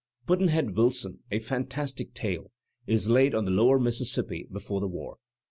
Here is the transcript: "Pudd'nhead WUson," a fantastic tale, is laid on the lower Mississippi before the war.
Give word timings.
"Pudd'nhead 0.25 0.73
WUson," 0.73 1.19
a 1.29 1.37
fantastic 1.37 2.15
tale, 2.15 2.49
is 2.87 3.07
laid 3.07 3.35
on 3.35 3.45
the 3.45 3.51
lower 3.51 3.77
Mississippi 3.77 4.47
before 4.51 4.81
the 4.81 4.87
war. 4.87 5.19